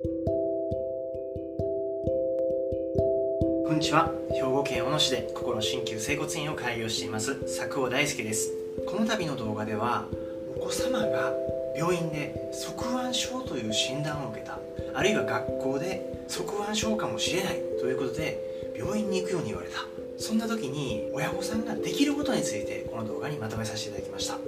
[0.00, 0.06] こ
[3.72, 4.12] んにちは。
[4.32, 8.52] 兵庫県小野市で心鍼灸整骨院を開業しています佐久尾大輔です。
[8.86, 10.06] この度の動画では
[10.56, 11.32] お子様が
[11.76, 14.60] 病院で側腕症という診断を受けた
[14.94, 18.38] あるいは学校で側腕症かもしれないということで
[18.78, 19.84] 病院に行くように言われた。
[20.16, 24.38] そんな時に親御さんができることについてこの動画にまとめさせていただきました。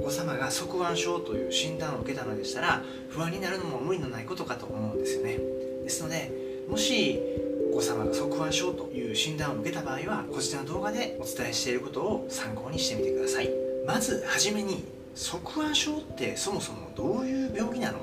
[0.00, 5.38] お子様が側腕症という診断を受けたのでしたら不安になるのも無理のないことかと思うんですよね。
[5.82, 6.30] ですので
[6.68, 7.18] もし
[7.72, 13.50] お子様が側腕症という診断を受けた場合はこちらの動画でお伝えしていることを参考にしてみてください。
[13.86, 14.84] まずはじめに
[15.14, 17.98] 側腕症ってそもそもどういう病気なの？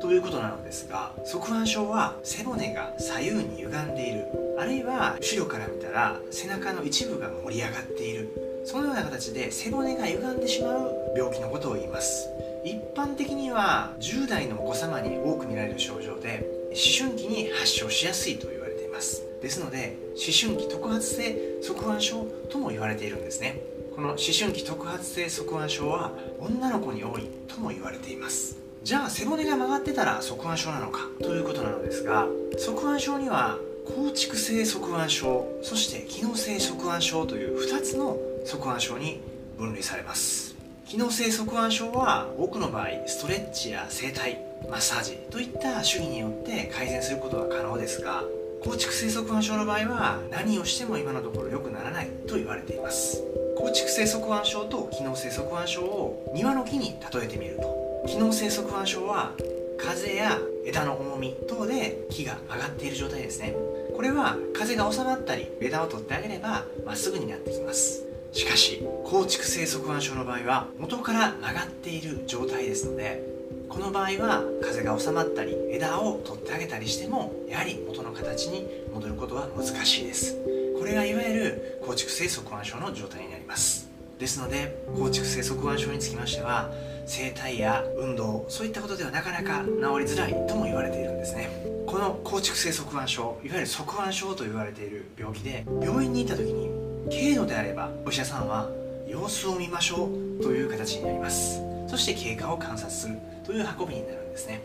[0.00, 4.26] ということなのですが側腕症は背骨が左右に歪んでいる。
[4.58, 8.47] あるいは後ろから見たら背中の一部が盛り上がっている。
[8.64, 12.28] そのような形で背骨が歪んでしまう病気のことを言います。
[12.64, 19.22] 一般的には10代のお子様に多く見られる症状で思春期に発症しやすいと言われています。
[19.40, 23.60] ですので思春期特発性側腕症とも言われているんですね。
[23.94, 28.56] この思春期特発性側腕症は女の子に多いとも言われています。
[28.84, 38.16] じゃあ背骨が曲がってたら側腕症なのかということなのですが側腕症には構築性側腕症そして機能性側腕症という2つの
[38.48, 39.20] 側腕症に
[39.58, 40.56] 分類されます。
[40.86, 44.38] 機能性側腕症は多くの場合ストレッチや整体
[44.70, 48.24] マッサージといった手技によって改善することは可能ですが
[48.64, 53.22] 構築性側腕症の場合は何をしても今のところ良くならないと言われています。
[53.56, 59.32] 構築性側腕症と機能性側腕症を庭の木に例えてみると機能性側腕症は
[59.76, 63.54] 風や枝の重み等で木が曲がっている状態ですね。
[63.94, 68.07] これは風が収まったり枝を取ってあげればまっすぐになってきます。
[68.32, 73.22] しかし構築性側腕症の場合は元から曲がっている状態ですので
[73.68, 80.36] この場合は風が収まったり枝を取ってあげたりしてもやはり元の形に戻ることは難しいです。
[80.78, 83.88] これがいわゆる構築性側腕症の状態になります。
[84.18, 86.70] ですので構築性側腕症につきましては
[87.06, 91.48] 整体や運動そういったことではなかなか治りづらいとも言われているんですね。
[91.86, 96.77] この構築性側腕症いわゆる側腕症と言われている病気で病院に行った時に
[97.10, 98.68] 軽度であればお医者さんは
[99.06, 101.60] 様子を見ましょうという形になります。
[101.88, 104.62] そして経過を観察するという運びになるんですね。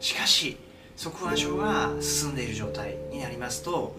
[0.00, 0.56] しかし
[0.96, 3.96] 側腕症が進んでいる状態になりますと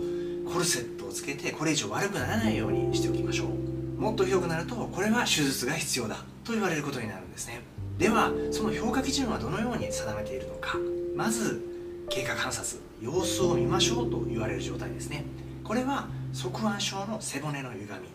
[0.51, 4.01] コルセットをつけてこれ以上悪くならないようにしておきましょう。
[4.01, 7.61] もっとひどくなるとこれは手術が必要だと言われることになるんですね。
[7.97, 10.77] ではその評価基準はどのように定めているのか。
[11.15, 11.61] まず
[12.09, 15.23] 経過観察様子を見ましょうと言われる状態ですね。
[15.63, 18.09] これは側腕症の背骨の歪み。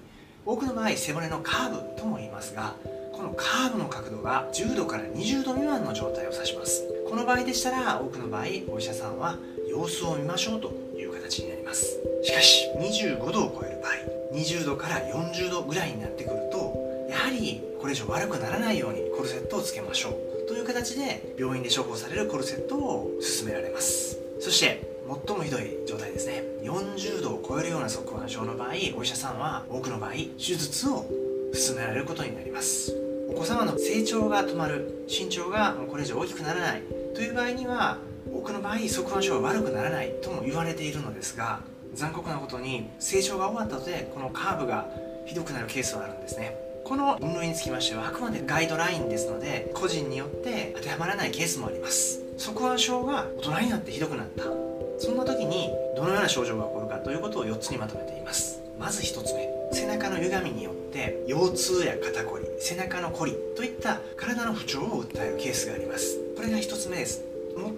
[0.44, 2.74] 多くの場合背骨のカーブとも言いますが
[3.12, 6.84] このカーブの角度が10度から20度未満の状態を指します。
[7.08, 9.36] この場合でしたら多くの場合お医者さんは
[9.68, 11.98] 様子を見ましょうという形になります。
[12.22, 24.18] しかし25度を超える場合20度から40度ぐらいになってくるとやはりこれ以上悪くならないようにコルセットをつけましょうという形で病院で処方されるコルセットを勧められます。
[24.40, 24.89] そして
[25.26, 26.44] 最もひどい状態ですね。
[26.62, 31.04] 40度を超えるような側腕症の場合お医者さんは多くの場合手術を
[31.52, 32.94] 勧められることになります。
[33.28, 36.82] お子様の成長が止まる身長がこれ以上大きくならない
[37.14, 37.98] という場合には
[38.32, 41.60] 多くの場合側腕症は悪くならないとも言われているのですが
[41.94, 44.88] 残酷なことに成長が終わった後でこのカーブが
[45.26, 46.56] ひどくなるケースはあるんですね。
[46.84, 52.20] この分類につきましてはあくまでガイドラインですので個人によって当てはまらないケースもあります。
[52.38, 54.69] 側腕症が大人になってひどくなった。
[55.00, 58.60] そんな時にどのような症状が起こるかということを4つにまとめています。
[58.78, 66.18] まず1つ目背中の歪みによって腰痛や肩こり背中のこりといった体の不調を訴えるケースがあります。
[66.36, 67.24] これが1つ目です。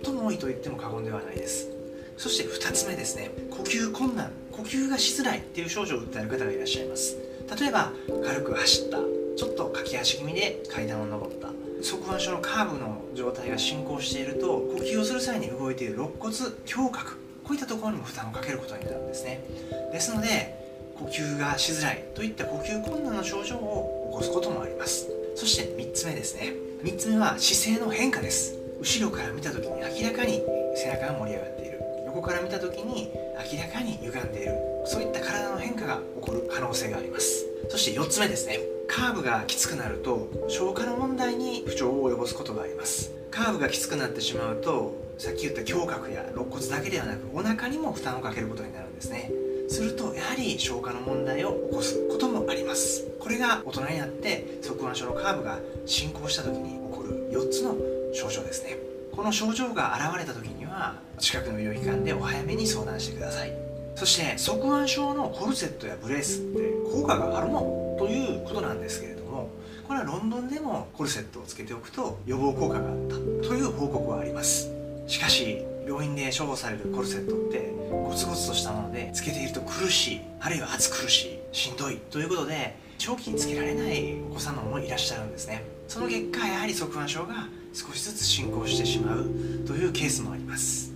[0.05, 1.69] 最も多いと言っても過言ではないです。
[2.17, 7.17] そして2つ目ですね呼吸困難呼吸がしづらいっていう症状を訴える方がいらっしゃいます。
[7.61, 7.93] 例えば
[8.25, 8.99] 軽く走った
[9.37, 11.49] ちょっと駆け足気味で階段を上った
[11.83, 16.35] 側腕症のカーブの状態が進行していると呼吸をする際に動いている肋骨
[16.65, 19.45] 胸郭こういったところにも負担をかけることになるんですね。
[19.93, 20.63] ですので
[20.99, 25.09] 呼吸がしづらいといった呼吸困難の症状を起こすこともあります。
[25.35, 26.53] そして3つ目ですね。
[26.85, 28.55] 3つ目は姿勢の変化です。
[28.81, 30.43] 後ろから見た時に明らかに
[30.77, 31.81] 背中が盛り上がっている。
[32.07, 33.11] 横から見た時に
[33.53, 34.53] 明らかに歪んでいる。
[34.85, 37.45] そういった体の変化が起こる可能性があります。
[37.69, 38.72] そして4つ目ですね。
[38.95, 43.11] カーブがきつくなると消化の問題に不調を及ぼすことがあります。
[43.31, 49.31] カーブがきつくなってしまうとさっき言った胸郭や肋骨だけではなくお腹にも負担をかけることになるんですね。
[49.71, 53.07] するとやはり消化の問題を起こすこともあります。
[53.19, 57.75] これが大人になって側腕症のカーブが進行した時に起こる4つの
[58.13, 58.77] 症状ですね。
[59.11, 63.53] この症状が現れた時には近くの医療機関でお早めに相談してください。
[63.95, 66.61] そして側腕症のコルセットやブレースって
[66.93, 67.79] 効果があるの？
[67.99, 69.51] ということなんですけれども
[69.87, 73.15] これはロンドンでもコルセットをつけておくと予防効果があった
[73.49, 74.71] という報告はあります。
[75.07, 85.65] しかし病院で処方されるコルセットってゴツゴツとしたものでつけていると苦しいあるいは暑苦しいしんどいということで長期につけられないお子様もいらっしゃるんですね。
[85.89, 89.25] その結果やはり側腕症が少しずつ進行してしまう
[89.67, 90.92] というケースもあります。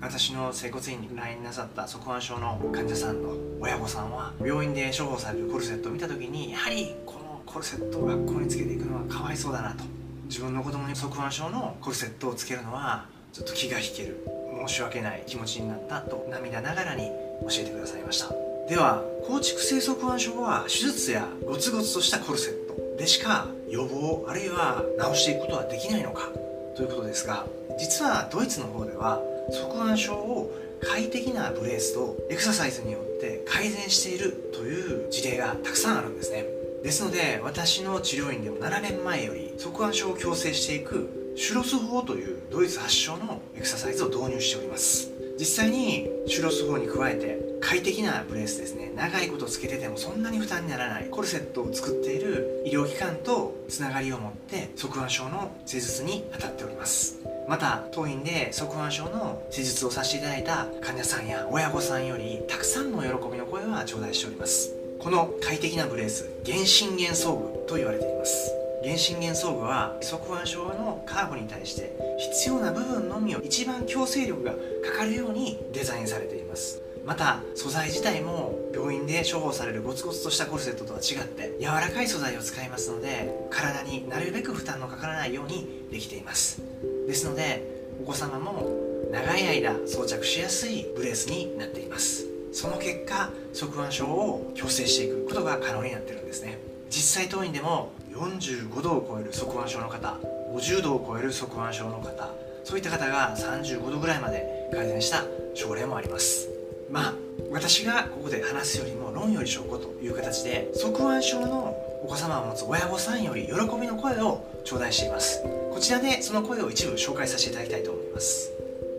[0.00, 5.90] 私の整骨院に来院なさった側腕症の患者さんの親御さんは病院で処方されるコルセット。
[5.90, 9.84] を見た時にやはりこのコルセットを学校につけていくのはかわいそうだなと。
[10.24, 14.24] 自分の子供に側腕症のコルセットをつけるのはちょっと気が引ける。
[14.66, 17.10] 申し訳ない気持ちになったと涙ながらに
[17.42, 18.34] 教えてくださいました。
[18.68, 26.28] では構築性側腕症は手術やゴツゴツとしたコルセットでしか予防あるいは治していくことはできないのか
[26.76, 27.46] ということですが
[27.78, 29.20] 実はドイツの方では
[29.50, 30.52] 側腕症を
[30.82, 36.46] 快適なブレースとエクササイズによって改善しているという事例がたくさんあるんですね。
[36.82, 45.10] ですので私の治療院でも7年前より側腕症を矯正していくシュロス法というドイツ発祥のエクササイズを導入しております。
[45.38, 57.20] 実際にシュロス法に加えて快適なブレースですね長いことつけててもそんなに負担にならないコルセットを作っている医療機関とつながりを持って側腕症の施術に当たっております。
[57.50, 64.72] また当院で側腕症の施術をさせていただいた患者さんや親御さんよりたくさんの喜びの声は頂戴しております。
[65.00, 68.52] この快適なブレース原心原装具と言われています。
[68.84, 76.80] 原心原装具は側腕症のカーブに対して必要な部分のみを一番強制力がかかるようにデザインされています。
[77.04, 86.62] また素材自体も病院で処方されるゴツゴツとしたコルセットとは違って柔らかい素材を使いますので体になるべく負担のかからないようにできています。
[87.10, 87.66] ですので
[88.00, 88.70] お子様も
[89.10, 92.24] 長い間装着しやすいブレースになっています。
[92.52, 96.58] その結果側腕症を矯正していくことが可能になってるんですね。
[96.88, 100.18] 実際当院でも45度を超える側腕症の方
[100.54, 102.30] 50度を超える側腕症の方
[102.62, 105.24] そういった方が35度ぐらいまで改善した
[105.54, 106.48] 症例もあります。
[106.88, 107.14] まあ
[107.50, 115.42] 私がここで話すよりも論より証拠という形で側腕症のお子様を持つ親御さんより喜びの声を頂戴しています。
[115.72, 118.50] こちらでその声を一部紹介させていただきたいと思います。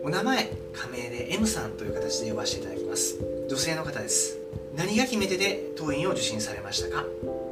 [0.04, 3.16] お名前仮名で M さんという形で呼ばせていただきます。
[3.48, 4.38] 女性の方です。
[4.76, 7.04] 何が決め手で当院を受診されましたか？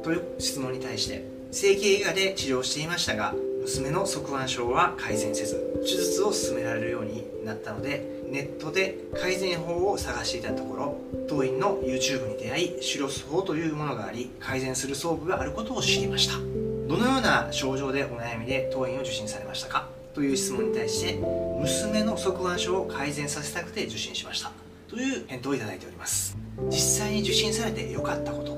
[0.03, 10.97] という質問に対して整形外科で治療していましたが娘の側腕症は改善せず手術を勧められるようになったのでネットで改善法を探していたところ
[11.27, 16.37] 当院の YouTube に出会いシュロス法というものがあり改善する装具があることを知りました。
[16.37, 19.87] どのような症状でお悩みで当院を受診されましたか？
[20.13, 21.19] という質問に対して
[21.59, 24.51] 娘の側腕症を改善させたくて受診しました。
[24.89, 26.37] という返答をいただいております。
[26.69, 28.55] 実際に受診されて良かったこと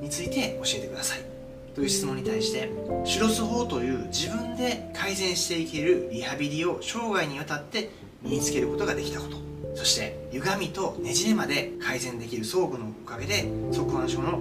[0.00, 1.20] について教えてください。
[1.74, 2.70] という質問に対して
[3.04, 7.90] シュロス法という自分で改善していけるリハビリを生涯にわたって
[8.22, 9.36] 身につけることができたこと。
[9.74, 14.40] そして歪みとねじれまで改善できる装具のおかげで側腕症の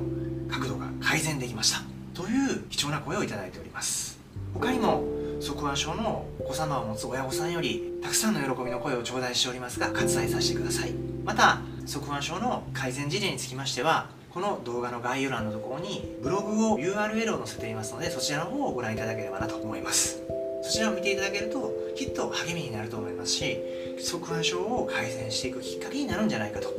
[0.50, 1.82] 角度が改善できました。
[2.14, 4.18] という貴重な声をいただいております。
[4.54, 5.04] 他にも
[5.42, 10.94] 側腕症のお子様を持つ親御さんよりたくさんの喜びの声を頂戴しておりますが割愛させてください。
[11.26, 20.35] また側腕症の改善事例につきましてはこの動画の概要欄のところにブログを URL を載せていますのでそちらの方をご覧いただければなと思います。
[20.66, 23.62] そちらを見ていただけるときっと励みになると思いますし
[24.00, 26.76] 側腕症を改善していくきっかけになるんじゃないかと考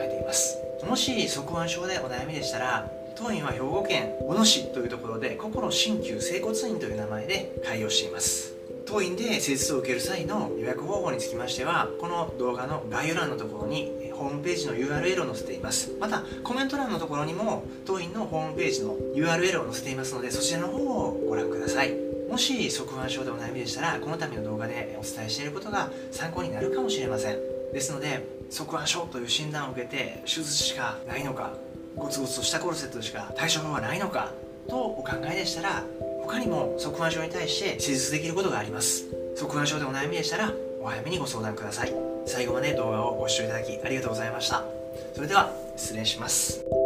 [0.00, 0.58] えています。
[0.86, 8.54] もし側腕症でお悩みでしたら当院は兵庫県小野市というところで心鍼灸整骨院という名前で開業しています。
[8.86, 15.92] 当院で施術を受ける際の予約方法につきましてはこの動画の概要欄のところにホームページの URL を載せています。
[16.00, 22.07] またコメント欄のところにも当院のホームページの URL を載せていますのでそちらの方をご覧ください。
[22.28, 27.38] もし側腕症でお悩みでしたらこの度の動画でお伝えしていることが参考になるかもしれません。
[27.72, 31.52] ですので側腕症という診断を受けて手術しかないのか
[31.96, 34.32] ゴツゴツとしたコルセットしか対処法はないのか
[34.68, 35.84] とお考えでしたら
[36.22, 39.06] 他にも側腕症に対して施術できることがあります。
[39.36, 41.94] 側腕症でお悩みでしたらお早めにご相談ください。
[42.26, 44.64] 最後まで動画をご視聴いただきありがとうございました。
[45.14, 46.77] それでは失礼します。